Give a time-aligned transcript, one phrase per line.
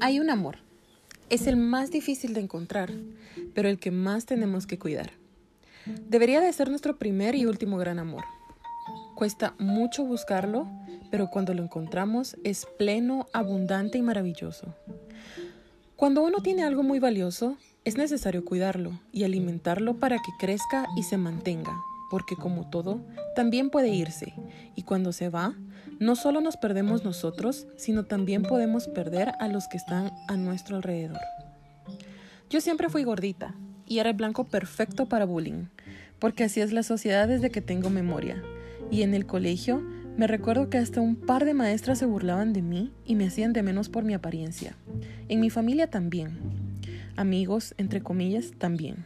[0.00, 0.58] Hay un amor.
[1.28, 2.92] Es el más difícil de encontrar,
[3.52, 5.10] pero el que más tenemos que cuidar.
[6.08, 8.24] Debería de ser nuestro primer y último gran amor.
[9.16, 10.68] Cuesta mucho buscarlo,
[11.10, 14.72] pero cuando lo encontramos es pleno, abundante y maravilloso.
[15.96, 21.02] Cuando uno tiene algo muy valioso, es necesario cuidarlo y alimentarlo para que crezca y
[21.02, 21.76] se mantenga,
[22.08, 23.00] porque como todo,
[23.34, 24.32] también puede irse,
[24.76, 25.56] y cuando se va,
[25.98, 30.76] no solo nos perdemos nosotros, sino también podemos perder a los que están a nuestro
[30.76, 31.20] alrededor.
[32.50, 33.54] Yo siempre fui gordita
[33.86, 35.66] y era el blanco perfecto para bullying,
[36.18, 38.42] porque así es la sociedad desde que tengo memoria.
[38.90, 39.82] Y en el colegio
[40.16, 43.52] me recuerdo que hasta un par de maestras se burlaban de mí y me hacían
[43.52, 44.76] de menos por mi apariencia.
[45.28, 46.38] En mi familia también.
[47.16, 49.04] Amigos, entre comillas, también.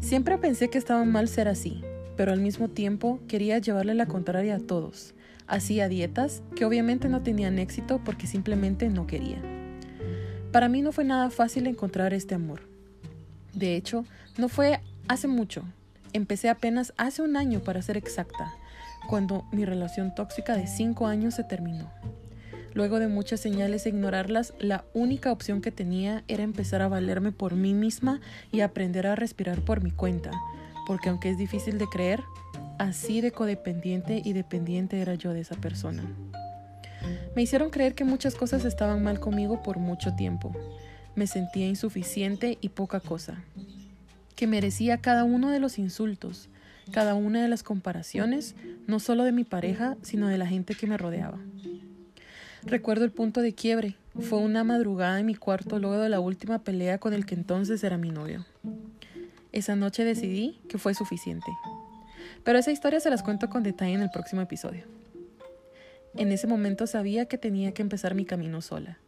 [0.00, 1.82] Siempre pensé que estaba mal ser así,
[2.16, 5.14] pero al mismo tiempo quería llevarle la contraria a todos.
[5.46, 9.42] Hacía dietas que obviamente no tenían éxito porque simplemente no quería.
[10.52, 12.62] Para mí no fue nada fácil encontrar este amor.
[13.52, 14.04] De hecho,
[14.38, 15.62] no fue hace mucho.
[16.12, 18.54] Empecé apenas hace un año para ser exacta,
[19.08, 21.90] cuando mi relación tóxica de 5 años se terminó.
[22.72, 27.30] Luego de muchas señales e ignorarlas, la única opción que tenía era empezar a valerme
[27.30, 30.32] por mí misma y aprender a respirar por mi cuenta,
[30.86, 32.22] porque aunque es difícil de creer,
[32.78, 36.04] así de codependiente y dependiente era yo de esa persona.
[37.36, 40.52] Me hicieron creer que muchas cosas estaban mal conmigo por mucho tiempo.
[41.14, 43.42] Me sentía insuficiente y poca cosa,
[44.36, 46.48] que merecía cada uno de los insultos,
[46.90, 48.54] cada una de las comparaciones,
[48.86, 51.38] no solo de mi pareja, sino de la gente que me rodeaba.
[52.66, 53.96] Recuerdo el punto de quiebre.
[54.20, 57.82] Fue una madrugada en mi cuarto luego de la última pelea con el que entonces
[57.84, 58.46] era mi novio.
[59.52, 61.46] Esa noche decidí que fue suficiente.
[62.42, 64.84] Pero esa historia se las cuento con detalle en el próximo episodio.
[66.16, 68.98] En ese momento sabía que tenía que empezar mi camino sola.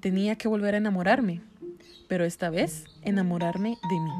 [0.00, 1.40] Tenía que volver a enamorarme,
[2.08, 4.10] pero esta vez enamorarme de mí.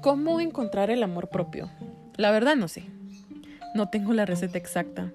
[0.00, 1.70] ¿Cómo encontrar el amor propio?
[2.16, 2.84] La verdad no sé.
[3.74, 5.12] No tengo la receta exacta,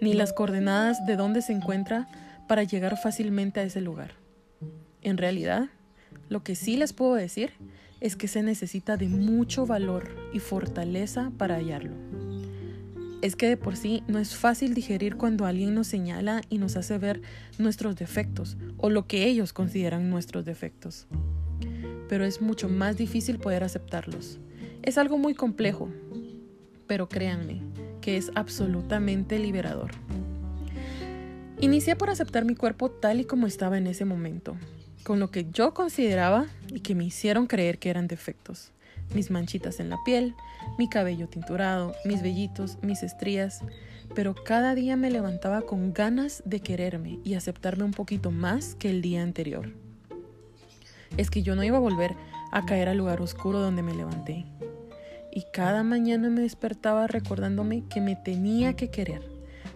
[0.00, 2.08] ni las coordenadas de dónde se encuentra
[2.46, 4.12] para llegar fácilmente a ese lugar.
[5.02, 5.68] En realidad,
[6.30, 7.50] lo que sí les puedo decir
[8.00, 11.92] es que se necesita de mucho valor y fortaleza para hallarlo.
[13.20, 16.76] Es que de por sí no es fácil digerir cuando alguien nos señala y nos
[16.76, 17.20] hace ver
[17.58, 21.06] nuestros defectos o lo que ellos consideran nuestros defectos.
[22.08, 24.38] Pero es mucho más difícil poder aceptarlos.
[24.82, 25.90] Es algo muy complejo,
[26.86, 27.60] pero créanme
[28.00, 29.90] que es absolutamente liberador.
[31.62, 34.56] Inicié por aceptar mi cuerpo tal y como estaba en ese momento,
[35.04, 38.72] con lo que yo consideraba y que me hicieron creer que eran defectos.
[39.14, 40.34] Mis manchitas en la piel,
[40.78, 43.60] mi cabello tinturado, mis vellitos, mis estrías,
[44.14, 48.88] pero cada día me levantaba con ganas de quererme y aceptarme un poquito más que
[48.88, 49.70] el día anterior.
[51.18, 52.16] Es que yo no iba a volver
[52.52, 54.46] a caer al lugar oscuro donde me levanté.
[55.30, 59.20] Y cada mañana me despertaba recordándome que me tenía que querer,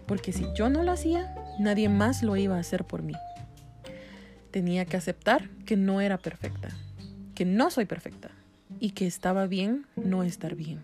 [0.07, 3.13] porque si yo no lo hacía, nadie más lo iba a hacer por mí.
[4.51, 6.69] Tenía que aceptar que no era perfecta,
[7.33, 8.31] que no soy perfecta
[8.79, 10.83] y que estaba bien no estar bien.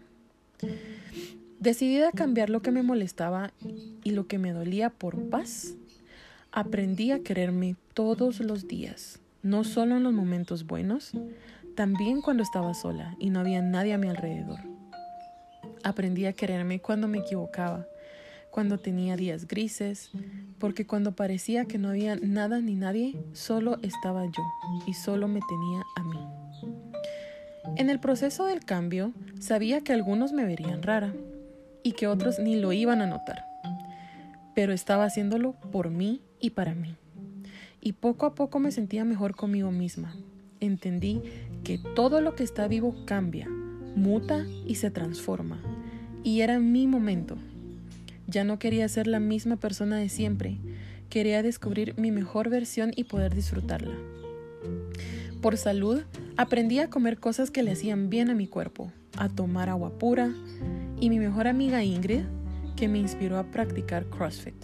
[1.60, 3.52] Decidida a cambiar lo que me molestaba
[4.04, 5.76] y lo que me dolía por paz,
[6.52, 11.12] aprendí a quererme todos los días, no solo en los momentos buenos,
[11.76, 14.60] también cuando estaba sola y no había nadie a mi alrededor.
[15.84, 17.86] Aprendí a quererme cuando me equivocaba,
[18.51, 20.12] cuando tenía días grises,
[20.59, 24.44] porque cuando parecía que no había nada ni nadie, solo estaba yo
[24.85, 26.19] y solo me tenía a mí.
[27.78, 31.13] En el proceso del cambio, sabía que algunos me verían rara
[31.84, 33.45] y que otros ni lo iban a notar,
[34.53, 36.95] pero estaba haciéndolo por mí y para mí.
[37.79, 40.16] Y poco a poco me sentía mejor conmigo misma.
[40.59, 41.22] Entendí
[41.63, 43.47] que todo lo que está vivo cambia,
[43.95, 45.59] muta y se transforma.
[46.23, 47.38] Y era mi momento,
[48.31, 50.57] ya no quería ser la misma persona de siempre,
[51.10, 53.94] quería descubrir mi mejor versión y poder disfrutarla.
[55.42, 56.01] Por salud,
[56.38, 60.33] aprendí a comer cosas que le hacían bien a mi cuerpo, a tomar agua pura
[61.00, 62.24] y mi mejor amiga Ingrid,
[62.75, 64.56] que me inspiró a practicar CrossFit.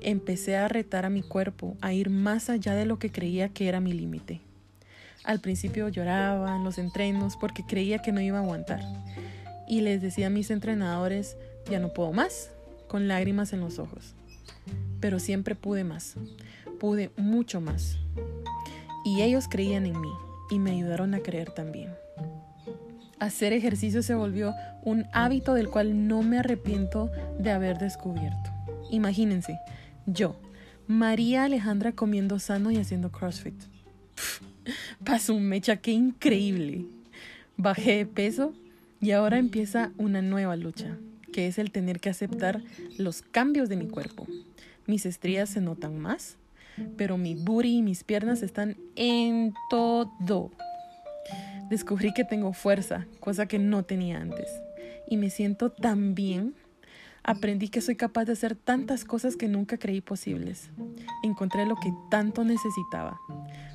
[0.00, 3.68] Empecé a retar a mi cuerpo a ir más allá de lo que creía que
[3.68, 4.40] era mi límite.
[5.24, 8.82] Al principio lloraba en los entrenos porque creía que no iba a aguantar.
[9.66, 11.38] Y les decía a mis entrenadores,
[11.70, 12.50] ya no puedo más,
[12.88, 14.14] con lágrimas en los ojos.
[15.00, 16.14] Pero siempre pude más,
[16.78, 17.98] pude mucho más.
[19.04, 20.12] Y ellos creían en mí
[20.50, 21.90] y me ayudaron a creer también.
[23.18, 28.50] Hacer ejercicio se volvió un hábito del cual no me arrepiento de haber descubierto.
[28.90, 29.58] Imagínense,
[30.06, 30.36] yo,
[30.86, 33.54] María Alejandra comiendo sano y haciendo CrossFit.
[35.04, 36.86] Pasó un mecha, qué increíble.
[37.56, 38.52] Bajé de peso
[39.00, 40.96] y ahora empieza una nueva lucha,
[41.34, 42.62] que es el tener que aceptar
[42.96, 44.24] los cambios de mi cuerpo.
[44.86, 46.36] Mis estrías se notan más,
[46.96, 50.52] pero mi booty y mis piernas están en todo.
[51.68, 54.48] Descubrí que tengo fuerza, cosa que no tenía antes.
[55.08, 56.54] Y me siento tan bien.
[57.24, 60.70] Aprendí que soy capaz de hacer tantas cosas que nunca creí posibles.
[61.24, 63.18] Encontré lo que tanto necesitaba.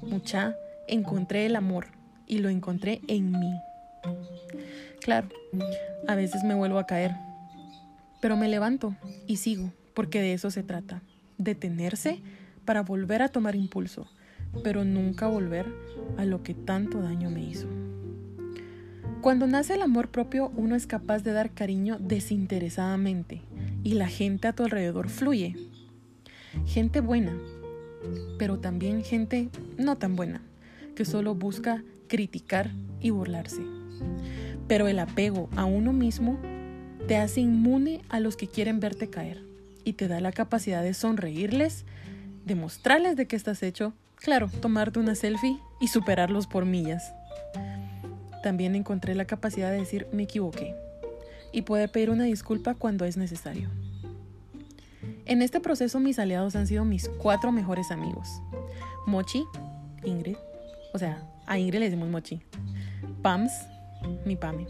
[0.02, 0.56] Mucha,
[0.88, 1.88] encontré el amor
[2.26, 3.54] y lo encontré en mí.
[5.02, 5.28] Claro,
[6.08, 7.16] a veces me vuelvo a caer,
[8.20, 8.96] pero me levanto
[9.28, 11.02] y sigo, porque de eso se trata.
[11.38, 12.22] Detenerse
[12.66, 14.08] para volver a tomar impulso,
[14.64, 15.66] pero nunca volver
[16.18, 17.68] a lo que tanto daño me hizo.
[19.22, 23.42] Cuando nace el amor propio, uno es capaz de dar cariño desinteresadamente
[23.84, 25.56] y la gente a tu alrededor fluye.
[26.66, 27.38] Gente buena,
[28.38, 30.42] pero también gente no tan buena,
[30.96, 32.72] que solo busca criticar
[33.02, 33.62] y burlarse.
[34.68, 36.40] Pero el apego a uno mismo
[37.08, 39.42] te hace inmune a los que quieren verte caer
[39.84, 41.86] y te da la capacidad de sonreírles
[42.50, 47.14] demostrarles de qué estás hecho, claro, tomarte una selfie y superarlos por millas.
[48.44, 50.76] También encontré la capacidad de decir me equivoqué
[51.52, 53.70] y puede pedir una disculpa cuando es necesario.
[55.26, 58.28] En este proceso mis aliados han sido mis cuatro mejores amigos.
[59.06, 59.46] Mochi,
[60.04, 60.38] Ingrid,
[60.94, 62.42] o sea, a Ingrid le decimos Mochi.
[63.22, 63.52] Pams,
[64.26, 64.66] mi Pame.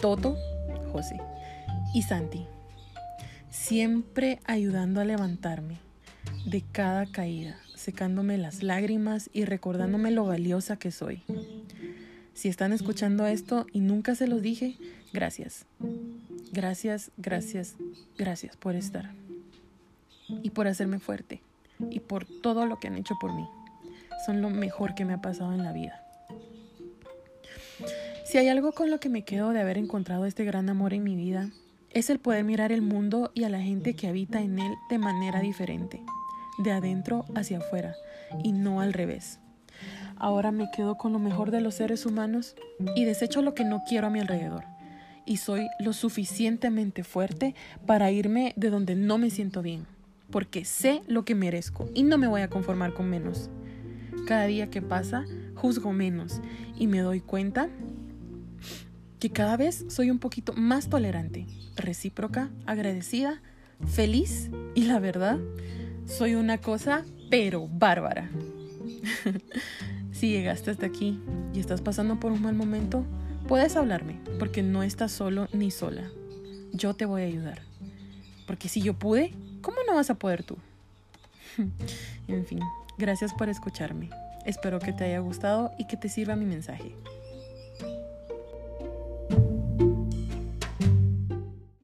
[0.00, 0.36] Toto,
[0.92, 1.16] José.
[1.94, 2.44] Y Santi.
[3.50, 5.78] Siempre ayudando a levantarme,
[6.44, 11.22] de cada caída, secándome las lágrimas y recordándome lo valiosa que soy.
[12.34, 14.76] Si están escuchando esto y nunca se los dije,
[15.12, 15.66] gracias.
[16.52, 17.76] Gracias, gracias,
[18.18, 19.12] gracias por estar.
[20.42, 21.42] Y por hacerme fuerte.
[21.90, 23.46] Y por todo lo que han hecho por mí.
[24.26, 26.04] Son lo mejor que me ha pasado en la vida.
[28.26, 31.04] Si hay algo con lo que me quedo de haber encontrado este gran amor en
[31.04, 31.50] mi vida,
[31.94, 34.98] es el poder mirar el mundo y a la gente que habita en él de
[34.98, 36.02] manera diferente
[36.58, 37.94] de adentro hacia afuera
[38.42, 39.38] y no al revés.
[40.16, 42.54] Ahora me quedo con lo mejor de los seres humanos
[42.94, 44.64] y desecho lo que no quiero a mi alrededor.
[45.26, 47.54] Y soy lo suficientemente fuerte
[47.86, 49.86] para irme de donde no me siento bien,
[50.30, 53.50] porque sé lo que merezco y no me voy a conformar con menos.
[54.26, 55.24] Cada día que pasa,
[55.54, 56.40] juzgo menos
[56.78, 57.68] y me doy cuenta
[59.24, 63.40] que cada vez soy un poquito más tolerante, recíproca, agradecida,
[63.86, 65.38] feliz y la verdad,
[66.04, 68.28] soy una cosa, pero bárbara.
[70.12, 71.22] si llegaste hasta aquí
[71.54, 73.06] y estás pasando por un mal momento,
[73.48, 76.02] puedes hablarme, porque no estás solo ni sola.
[76.74, 77.62] Yo te voy a ayudar.
[78.46, 79.32] Porque si yo pude,
[79.62, 80.58] ¿cómo no vas a poder tú?
[82.28, 82.60] en fin,
[82.98, 84.10] gracias por escucharme.
[84.44, 86.94] Espero que te haya gustado y que te sirva mi mensaje.